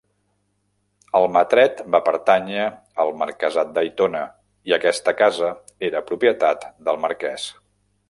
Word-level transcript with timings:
Almatret 1.19 1.83
va 1.97 2.01
pertànyer 2.07 2.65
al 3.05 3.13
marquesat 3.21 3.77
d'Aitona, 3.77 4.25
i 4.71 4.77
aquesta 4.81 5.17
casa 5.23 5.55
era 5.91 6.07
propietat 6.13 6.71
del 6.91 7.03
marquès. 7.09 7.51